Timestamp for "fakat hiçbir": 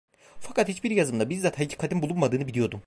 0.39-0.91